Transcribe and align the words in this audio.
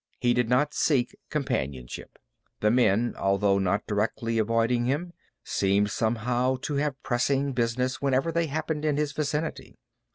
He 0.19 0.33
did 0.33 0.49
not 0.49 0.73
seek 0.73 1.15
companionship. 1.29 2.17
The 2.59 2.71
men, 2.71 3.13
although 3.19 3.59
not 3.59 3.85
directly 3.85 4.39
avoiding 4.39 4.85
him, 4.85 5.13
seemed 5.43 5.91
somehow 5.91 6.55
to 6.63 6.73
have 6.77 7.03
pressing 7.03 7.53
business 7.53 8.01
whenever 8.01 8.31
they 8.31 8.47
happened 8.47 8.83
in 8.83 8.97
his 8.97 9.11
vicinity. 9.11 9.77